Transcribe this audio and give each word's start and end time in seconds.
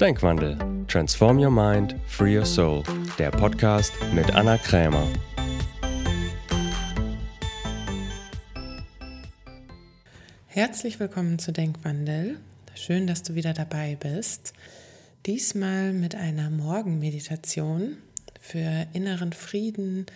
Denkwandel. 0.00 0.56
Transform 0.86 1.40
Your 1.40 1.50
Mind, 1.50 1.96
Free 2.06 2.38
Your 2.38 2.46
Soul. 2.46 2.84
Der 3.18 3.32
Podcast 3.32 3.92
mit 4.14 4.32
Anna 4.32 4.56
Krämer. 4.56 5.08
Herzlich 10.46 11.00
willkommen 11.00 11.40
zu 11.40 11.50
Denkwandel. 11.50 12.38
Schön, 12.76 13.08
dass 13.08 13.24
du 13.24 13.34
wieder 13.34 13.54
dabei 13.54 13.96
bist. 13.98 14.52
Diesmal 15.26 15.92
mit 15.92 16.14
einer 16.14 16.48
Morgenmeditation 16.48 17.96
für 18.40 18.86
inneren 18.92 19.32
Frieden, 19.32 20.06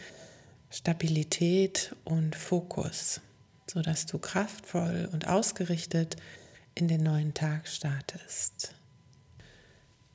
Stabilität 0.70 1.96
und 2.04 2.36
Fokus, 2.36 3.20
sodass 3.66 4.06
du 4.06 4.18
kraftvoll 4.18 5.08
und 5.12 5.26
ausgerichtet 5.26 6.14
in 6.76 6.86
den 6.86 7.02
neuen 7.02 7.34
Tag 7.34 7.66
startest. 7.66 8.76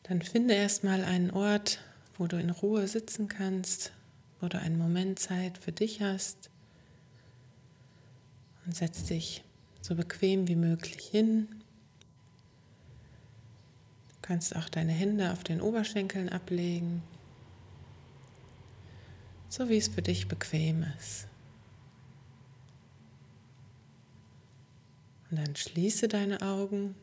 Dann 0.08 0.22
finde 0.22 0.54
erstmal 0.54 1.04
einen 1.04 1.32
Ort, 1.32 1.80
wo 2.18 2.28
du 2.28 2.38
in 2.38 2.50
Ruhe 2.50 2.88
sitzen 2.88 3.28
kannst, 3.28 3.92
wo 4.40 4.48
du 4.48 4.58
einen 4.58 4.78
Moment 4.78 5.20
Zeit 5.20 5.58
für 5.58 5.74
dich 5.74 6.02
hast 6.02 6.50
und 8.66 8.76
setz 8.76 9.04
dich 9.04 9.44
so 9.82 9.96
bequem 9.96 10.48
wie 10.48 10.56
möglich 10.56 11.06
hin. 11.06 11.48
Du 14.10 14.16
kannst 14.22 14.56
auch 14.56 14.70
deine 14.70 14.94
Hände 14.94 15.32
auf 15.32 15.44
den 15.44 15.60
Oberschenkeln 15.62 16.30
ablegen, 16.30 17.04
so 19.50 19.68
wie 19.68 19.78
es 19.78 19.90
für 19.90 20.02
dich 20.02 20.28
bequem 20.28 20.86
ist. 20.98 21.28
Und 25.30 25.40
dann 25.40 25.56
schließe 25.56 26.08
deine 26.08 26.42
Augen 26.42 26.96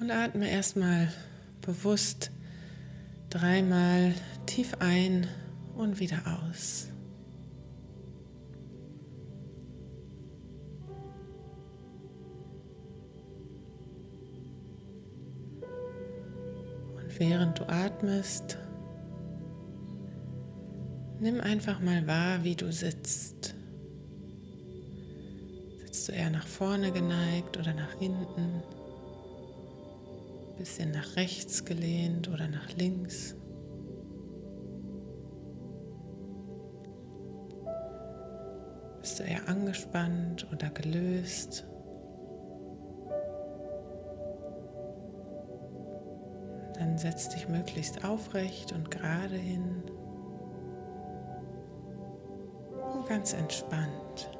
und 0.00 0.10
atme 0.10 0.50
erstmal 0.50 1.12
bewusst 1.60 2.30
dreimal 3.30 4.14
tief 4.46 4.74
ein 4.78 5.26
und 5.76 6.00
wieder 6.00 6.20
aus. 6.26 6.88
Und 16.96 17.18
während 17.18 17.58
du 17.58 17.68
atmest, 17.68 18.58
nimm 21.20 21.40
einfach 21.40 21.80
mal 21.80 22.06
wahr, 22.06 22.44
wie 22.44 22.56
du 22.56 22.72
sitzt. 22.72 23.54
Sitzt 25.80 26.08
du 26.08 26.12
eher 26.12 26.30
nach 26.30 26.46
vorne 26.46 26.92
geneigt 26.92 27.56
oder 27.56 27.74
nach 27.74 27.92
hinten? 27.98 28.62
Bisschen 30.58 30.90
nach 30.90 31.16
rechts 31.16 31.64
gelehnt 31.64 32.28
oder 32.28 32.48
nach 32.48 32.72
links. 32.76 33.36
Bist 39.00 39.20
du 39.20 39.22
eher 39.22 39.48
angespannt 39.48 40.46
oder 40.52 40.68
gelöst? 40.70 41.66
Dann 46.74 46.98
setz 46.98 47.28
dich 47.28 47.48
möglichst 47.48 48.04
aufrecht 48.04 48.72
und 48.72 48.90
gerade 48.90 49.36
hin 49.36 49.84
und 52.92 53.08
ganz 53.08 53.32
entspannt. 53.32 54.37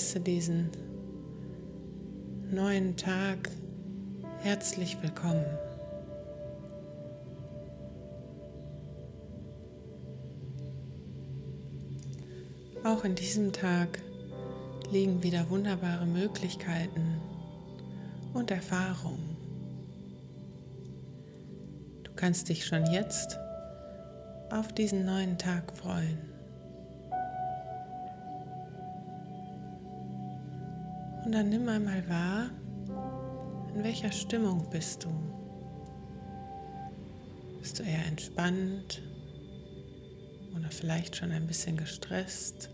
Heiße 0.00 0.20
diesen 0.20 0.70
neuen 2.50 2.96
Tag 2.96 3.50
herzlich 4.38 4.96
willkommen. 5.02 5.44
Auch 12.82 13.04
in 13.04 13.14
diesem 13.14 13.52
Tag 13.52 14.00
liegen 14.90 15.22
wieder 15.22 15.50
wunderbare 15.50 16.06
Möglichkeiten 16.06 17.20
und 18.32 18.50
Erfahrungen. 18.50 19.36
Du 22.04 22.10
kannst 22.16 22.48
dich 22.48 22.64
schon 22.64 22.86
jetzt 22.86 23.38
auf 24.50 24.72
diesen 24.72 25.04
neuen 25.04 25.36
Tag 25.36 25.76
freuen. 25.76 26.39
Und 31.30 31.36
dann 31.36 31.48
nimm 31.48 31.68
einmal 31.68 32.02
wahr, 32.08 32.50
in 33.72 33.84
welcher 33.84 34.10
Stimmung 34.10 34.68
bist 34.68 35.04
du. 35.04 35.08
Bist 37.60 37.78
du 37.78 37.84
eher 37.84 38.04
entspannt 38.08 39.00
oder 40.56 40.68
vielleicht 40.70 41.14
schon 41.14 41.30
ein 41.30 41.46
bisschen 41.46 41.76
gestresst? 41.76 42.68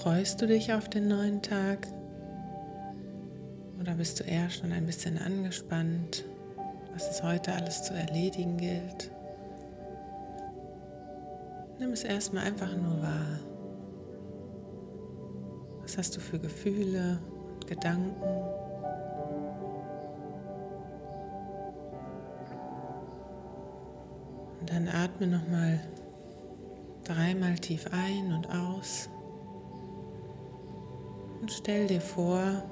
Freust 0.00 0.42
du 0.42 0.48
dich 0.48 0.72
auf 0.72 0.90
den 0.90 1.06
neuen 1.06 1.42
Tag 1.42 1.86
oder 3.78 3.94
bist 3.94 4.18
du 4.18 4.24
eher 4.24 4.50
schon 4.50 4.72
ein 4.72 4.86
bisschen 4.86 5.16
angespannt, 5.16 6.24
was 6.92 7.08
es 7.08 7.22
heute 7.22 7.52
alles 7.52 7.84
zu 7.84 7.94
erledigen 7.94 8.56
gilt? 8.56 9.12
Nimm 11.78 11.92
es 11.92 12.02
erstmal 12.02 12.46
einfach 12.46 12.76
nur 12.76 13.00
wahr. 13.00 13.49
Was 15.90 15.98
hast 15.98 16.16
du 16.16 16.20
für 16.20 16.38
Gefühle 16.38 17.18
und 17.52 17.66
Gedanken? 17.66 18.22
Und 24.60 24.70
dann 24.70 24.86
atme 24.86 25.26
nochmal 25.26 25.80
dreimal 27.02 27.56
tief 27.56 27.86
ein 27.90 28.32
und 28.32 28.48
aus 28.50 29.10
und 31.40 31.50
stell 31.50 31.88
dir 31.88 32.00
vor, 32.00 32.62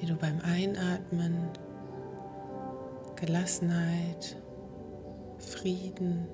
wie 0.00 0.06
du 0.06 0.14
beim 0.14 0.40
Einatmen 0.40 1.50
Gelassenheit, 3.16 4.40
Frieden 5.36 6.26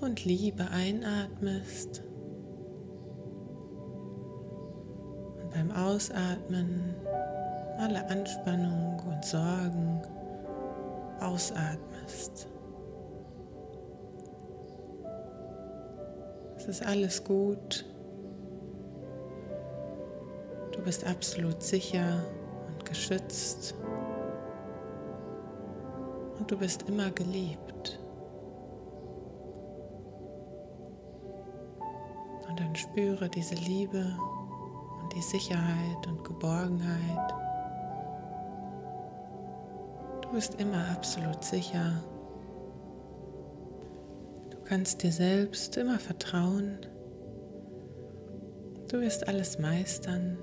und 0.00 0.24
Liebe 0.24 0.68
einatmest 0.70 2.02
beim 5.54 5.70
Ausatmen 5.70 6.94
alle 7.78 8.04
Anspannung 8.08 9.00
und 9.06 9.24
Sorgen 9.24 10.02
ausatmest. 11.20 12.48
Es 16.56 16.66
ist 16.66 16.86
alles 16.86 17.22
gut. 17.22 17.84
Du 20.72 20.82
bist 20.82 21.06
absolut 21.06 21.62
sicher 21.62 22.24
und 22.66 22.84
geschützt. 22.84 23.74
Und 26.38 26.50
du 26.50 26.58
bist 26.58 26.88
immer 26.88 27.10
geliebt. 27.10 28.00
Und 32.48 32.60
dann 32.60 32.74
spüre 32.74 33.28
diese 33.28 33.54
Liebe 33.54 34.04
die 35.14 35.22
Sicherheit 35.22 36.06
und 36.06 36.24
Geborgenheit. 36.24 37.34
Du 40.22 40.32
bist 40.32 40.60
immer 40.60 40.88
absolut 40.90 41.44
sicher. 41.44 42.02
Du 44.50 44.56
kannst 44.64 45.02
dir 45.02 45.12
selbst 45.12 45.76
immer 45.76 45.98
vertrauen. 45.98 46.78
Du 48.90 49.00
wirst 49.00 49.28
alles 49.28 49.58
meistern. 49.58 50.38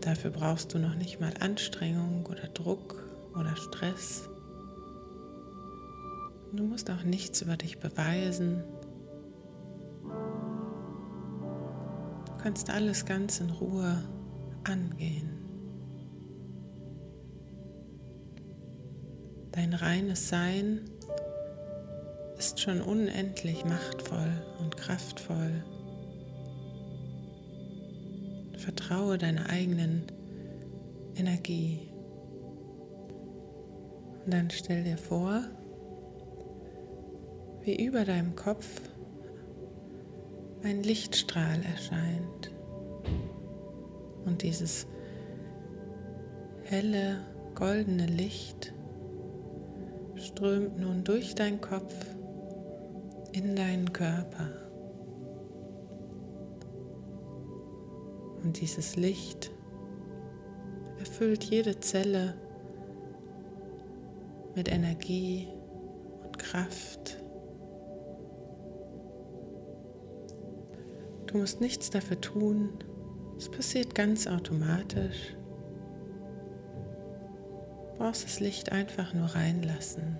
dafür 0.00 0.30
brauchst 0.30 0.74
du 0.74 0.78
noch 0.78 0.94
nicht 0.94 1.20
mal 1.20 1.32
Anstrengung 1.40 2.26
oder 2.26 2.48
Druck 2.48 3.02
oder 3.34 3.56
Stress. 3.56 4.28
Du 6.52 6.64
musst 6.64 6.90
auch 6.90 7.02
nichts 7.02 7.40
über 7.40 7.56
dich 7.56 7.78
beweisen. 7.78 8.62
Kannst 12.42 12.70
alles 12.70 13.04
ganz 13.04 13.40
in 13.40 13.50
Ruhe 13.50 14.02
angehen. 14.64 15.30
Dein 19.52 19.74
reines 19.74 20.28
Sein 20.28 20.80
ist 22.38 22.60
schon 22.60 22.80
unendlich 22.80 23.64
machtvoll 23.64 24.32
und 24.58 24.76
kraftvoll. 24.76 25.62
Vertraue 28.56 29.18
deiner 29.18 29.48
eigenen 29.48 30.04
Energie. 31.14 31.92
Und 34.24 34.32
dann 34.32 34.50
stell 34.50 34.82
dir 34.82 34.98
vor, 34.98 35.42
wie 37.62 37.84
über 37.84 38.04
deinem 38.04 38.34
Kopf 38.34 38.91
ein 40.64 40.82
Lichtstrahl 40.82 41.60
erscheint. 41.64 42.50
Und 44.24 44.42
dieses 44.42 44.86
helle, 46.64 47.20
goldene 47.54 48.06
Licht 48.06 48.72
strömt 50.16 50.78
nun 50.78 51.04
durch 51.04 51.34
deinen 51.34 51.60
Kopf 51.60 51.94
in 53.32 53.56
deinen 53.56 53.92
Körper. 53.92 54.48
Und 58.42 58.60
dieses 58.60 58.96
Licht 58.96 59.50
erfüllt 60.98 61.44
jede 61.44 61.78
Zelle 61.78 62.34
mit 64.54 64.70
Energie 64.70 65.48
und 66.24 66.38
Kraft. 66.38 67.21
Du 71.32 71.38
musst 71.38 71.62
nichts 71.62 71.88
dafür 71.88 72.20
tun, 72.20 72.68
es 73.38 73.48
passiert 73.48 73.94
ganz 73.94 74.26
automatisch. 74.26 75.34
Du 77.92 77.98
brauchst 77.98 78.24
das 78.24 78.38
Licht 78.40 78.70
einfach 78.70 79.14
nur 79.14 79.26
reinlassen. 79.26 80.18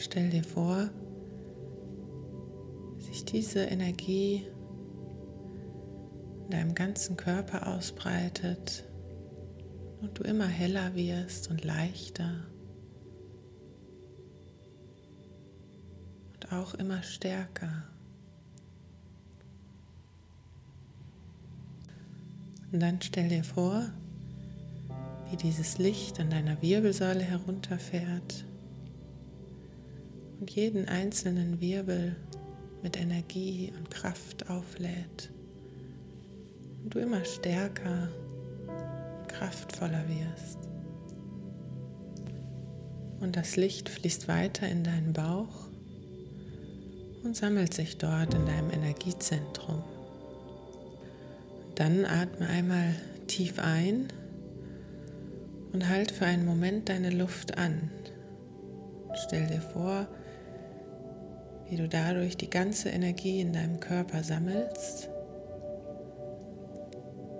Stell 0.00 0.30
dir 0.30 0.42
vor, 0.42 0.90
sich 2.98 3.24
diese 3.24 3.60
Energie 3.60 4.44
in 6.44 6.50
deinem 6.50 6.74
ganzen 6.74 7.16
Körper 7.16 7.68
ausbreitet 7.68 8.88
und 10.00 10.18
du 10.18 10.24
immer 10.24 10.46
heller 10.46 10.96
wirst 10.96 11.48
und 11.48 11.64
leichter 11.64 12.46
auch 16.50 16.74
immer 16.74 17.02
stärker. 17.02 17.84
Und 22.72 22.80
dann 22.80 23.00
stell 23.00 23.28
dir 23.28 23.44
vor, 23.44 23.90
wie 25.30 25.36
dieses 25.36 25.78
Licht 25.78 26.20
an 26.20 26.30
deiner 26.30 26.60
Wirbelsäule 26.62 27.22
herunterfährt 27.22 28.44
und 30.40 30.50
jeden 30.50 30.86
einzelnen 30.88 31.60
Wirbel 31.60 32.16
mit 32.82 33.00
Energie 33.00 33.72
und 33.76 33.90
Kraft 33.90 34.48
auflädt 34.50 35.30
und 36.84 36.94
du 36.94 36.98
immer 36.98 37.24
stärker 37.24 38.08
und 39.18 39.28
kraftvoller 39.28 40.04
wirst. 40.08 40.58
Und 43.20 43.36
das 43.36 43.56
Licht 43.56 43.88
fließt 43.88 44.28
weiter 44.28 44.68
in 44.68 44.84
deinen 44.84 45.12
Bauch 45.12 45.68
und 47.26 47.36
sammelt 47.36 47.74
sich 47.74 47.98
dort 47.98 48.34
in 48.34 48.46
deinem 48.46 48.70
Energiezentrum. 48.70 49.82
Dann 51.74 52.04
atme 52.04 52.46
einmal 52.46 52.94
tief 53.26 53.58
ein 53.58 54.06
und 55.72 55.88
halt 55.88 56.12
für 56.12 56.24
einen 56.24 56.46
Moment 56.46 56.88
deine 56.88 57.10
Luft 57.10 57.58
an. 57.58 57.90
Stell 59.26 59.48
dir 59.48 59.60
vor, 59.60 60.06
wie 61.68 61.76
du 61.76 61.88
dadurch 61.88 62.36
die 62.36 62.48
ganze 62.48 62.90
Energie 62.90 63.40
in 63.40 63.52
deinem 63.52 63.80
Körper 63.80 64.22
sammelst. 64.22 65.08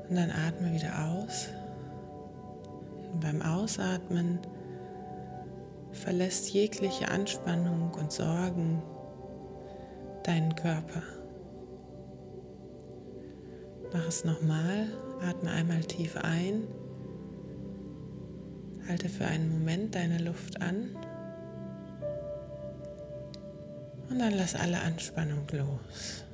Und 0.08 0.16
dann 0.16 0.32
atme 0.32 0.74
wieder 0.74 1.06
aus. 1.06 1.48
Und 3.12 3.20
beim 3.20 3.40
Ausatmen 3.40 4.40
verlässt 5.92 6.52
jegliche 6.52 7.08
Anspannung 7.08 7.94
und 7.94 8.10
Sorgen 8.10 8.82
deinen 10.26 10.54
Körper. 10.54 11.02
Mach 13.92 14.06
es 14.08 14.24
nochmal, 14.24 14.88
atme 15.22 15.50
einmal 15.50 15.80
tief 15.82 16.16
ein, 16.16 16.64
halte 18.88 19.08
für 19.08 19.26
einen 19.26 19.50
Moment 19.50 19.94
deine 19.94 20.18
Luft 20.18 20.60
an 20.60 20.90
und 24.10 24.18
dann 24.18 24.32
lass 24.34 24.54
alle 24.54 24.80
Anspannung 24.80 25.46
los. 25.52 26.24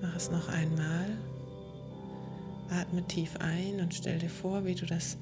Mach 0.00 0.16
es 0.16 0.30
noch 0.30 0.48
einmal. 0.48 1.06
Atme 2.70 3.02
tief 3.06 3.36
ein 3.40 3.80
und 3.80 3.94
stell 3.94 4.18
dir 4.18 4.28
vor, 4.28 4.64
wie 4.64 4.74
du 4.74 4.84
das 4.84 5.16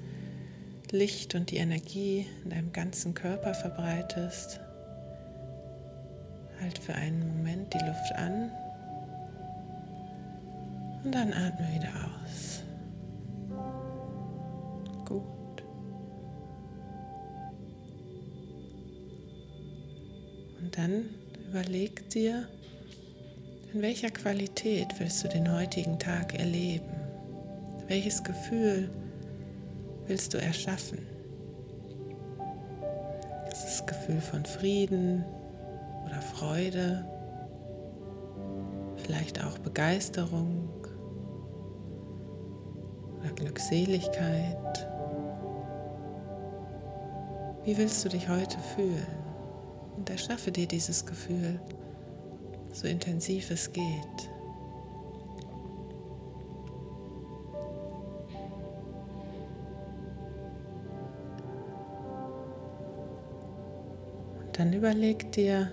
Licht 0.92 1.34
und 1.34 1.50
die 1.50 1.56
Energie 1.56 2.26
in 2.44 2.50
deinem 2.50 2.72
ganzen 2.72 3.14
Körper 3.14 3.54
verbreitest. 3.54 4.60
Halt 6.60 6.78
für 6.78 6.94
einen 6.94 7.36
Moment 7.36 7.74
die 7.74 7.78
Luft 7.78 8.12
an 8.14 8.50
und 11.04 11.14
dann 11.14 11.32
atme 11.32 11.66
wieder 11.74 11.92
aus. 12.24 12.62
Gut. 15.04 15.22
Und 20.60 20.76
dann 20.76 21.10
überleg 21.48 22.08
dir, 22.10 22.48
in 23.72 23.82
welcher 23.82 24.10
Qualität 24.10 24.88
willst 24.98 25.22
du 25.22 25.28
den 25.28 25.52
heutigen 25.52 25.98
Tag 25.98 26.38
erleben? 26.38 26.88
Welches 27.88 28.24
Gefühl 28.24 28.90
willst 30.06 30.34
du 30.34 30.38
erschaffen? 30.38 30.98
Ist 33.50 33.64
es 33.66 33.86
Gefühl 33.86 34.20
von 34.20 34.44
Frieden 34.44 35.24
oder 36.04 36.20
Freude? 36.20 37.04
Vielleicht 38.96 39.44
auch 39.44 39.58
Begeisterung 39.58 40.68
oder 43.20 43.32
Glückseligkeit? 43.32 44.88
Wie 47.64 47.76
willst 47.76 48.04
du 48.04 48.08
dich 48.08 48.28
heute 48.28 48.58
fühlen? 48.74 49.06
Und 49.96 50.10
erschaffe 50.10 50.52
dir 50.52 50.68
dieses 50.68 51.04
Gefühl, 51.04 51.58
so 52.72 52.86
intensiv 52.86 53.50
es 53.50 53.72
geht. 53.72 54.35
Dann 64.56 64.72
überleg 64.72 65.32
dir, 65.32 65.70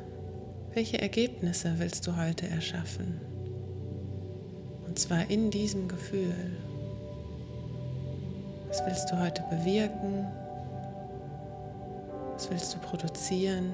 welche 0.73 1.01
Ergebnisse 1.01 1.75
willst 1.77 2.05
du 2.05 2.17
heute 2.17 2.47
erschaffen? 2.49 3.21
Und 4.85 4.99
zwar 4.99 5.29
in 5.29 5.49
diesem 5.49 5.87
Gefühl. 5.87 6.35
Was 8.67 8.85
willst 8.85 9.09
du 9.09 9.19
heute 9.19 9.43
bewirken? 9.49 10.27
Was 12.33 12.49
willst 12.49 12.73
du 12.73 12.79
produzieren? 12.79 13.71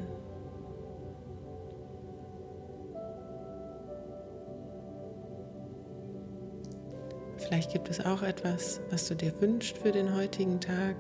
Vielleicht 7.37 7.71
gibt 7.73 7.89
es 7.89 8.05
auch 8.05 8.21
etwas, 8.21 8.79
was 8.91 9.07
du 9.07 9.15
dir 9.15 9.33
wünschst 9.41 9.77
für 9.77 9.91
den 9.91 10.13
heutigen 10.13 10.59
Tag. 10.59 10.95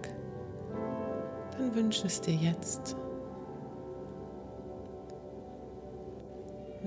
Dann 1.57 1.75
wünsche 1.75 2.07
es 2.07 2.21
dir 2.21 2.33
jetzt. 2.33 2.95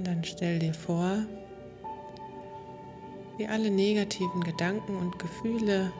Und 0.03 0.09
dann 0.09 0.25
stell 0.25 0.59
dir 0.59 0.75
vor, 0.75 1.17
wie 3.39 3.47
alle 3.47 3.71
negativen 3.71 4.43
Gedanken 4.43 4.97
und 4.97 5.17
Gefühle 5.21 5.93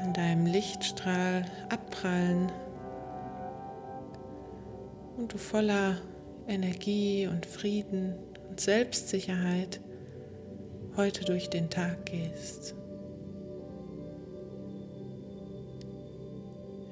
an 0.00 0.14
deinem 0.14 0.46
Lichtstrahl 0.46 1.44
abprallen 1.68 2.50
und 5.18 5.30
du 5.30 5.36
voller 5.36 5.98
Energie 6.48 7.26
und 7.26 7.44
Frieden 7.44 8.14
und 8.48 8.60
Selbstsicherheit 8.60 9.82
heute 10.96 11.26
durch 11.26 11.50
den 11.50 11.68
Tag 11.68 12.06
gehst. 12.06 12.74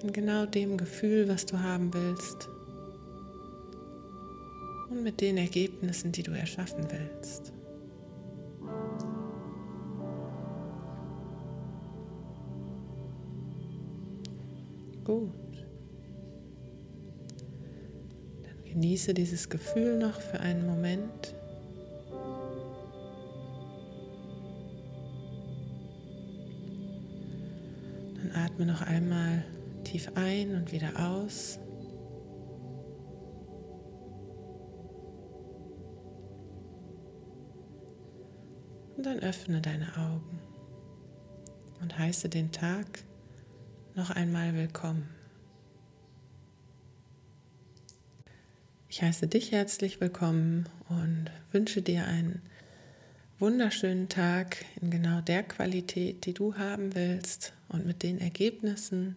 In 0.03 0.13
genau 0.13 0.45
dem 0.45 0.77
Gefühl, 0.77 1.29
was 1.29 1.47
du 1.47 1.61
haben 1.61 1.95
willst. 1.95 2.51
Und 4.95 5.03
mit 5.03 5.21
den 5.21 5.39
Ergebnissen, 5.39 6.13
die 6.13 6.23
du 6.23 6.31
erschaffen 6.31 6.87
willst. 6.89 7.53
Gut. 15.03 15.33
Dann 18.45 18.65
genieße 18.65 19.15
dieses 19.15 19.49
Gefühl 19.49 19.99
noch 19.99 20.21
für 20.21 20.39
einen 20.39 20.65
Moment. 20.65 21.35
atme 28.35 28.67
noch 28.67 28.83
einmal 28.83 29.45
tief 29.85 30.11
ein 30.15 30.55
und 30.55 30.73
wieder 30.73 30.93
aus. 30.99 31.59
Öffne 39.25 39.63
deine 39.63 39.97
Augen 39.97 40.39
und 41.81 41.99
heiße 41.99 42.29
den 42.29 42.53
Tag 42.53 42.87
noch 43.95 44.11
einmal 44.11 44.55
willkommen. 44.55 45.09
Ich 48.91 49.01
heiße 49.03 49.27
dich 49.27 49.51
herzlich 49.51 49.99
willkommen 50.03 50.69
und 50.91 51.31
wünsche 51.53 51.81
dir 51.81 52.05
einen 52.05 52.43
wunderschönen 53.39 54.11
Tag 54.11 54.63
in 54.83 54.91
genau 54.91 55.23
der 55.23 55.43
Qualität, 55.43 56.27
die 56.27 56.35
du 56.35 56.57
haben 56.57 56.95
willst 56.95 57.55
und 57.69 57.87
mit 57.87 58.03
den 58.03 58.21
Ergebnissen. 58.21 59.17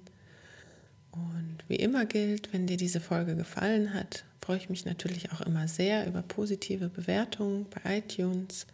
Und 1.11 1.57
wie 1.67 1.75
immer 1.75 2.05
gilt, 2.05 2.53
wenn 2.53 2.65
dir 2.65 2.77
diese 2.77 3.01
Folge 3.01 3.35
gefallen 3.35 3.93
hat, 3.93 4.23
freue 4.41 4.57
ich 4.57 4.69
mich 4.69 4.85
natürlich 4.85 5.33
auch 5.33 5.41
immer 5.41 5.67
sehr 5.67 6.07
über 6.07 6.21
positive 6.21 6.87
Bewertungen 6.87 7.65
bei 7.69 7.97
iTunes 7.97 8.67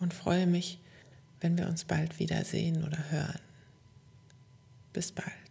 und 0.00 0.14
freue 0.14 0.46
mich, 0.46 0.78
wenn 1.40 1.56
wir 1.56 1.68
uns 1.68 1.84
bald 1.84 2.18
wiedersehen 2.18 2.84
oder 2.84 3.10
hören. 3.10 3.40
Bis 4.92 5.12
bald. 5.12 5.47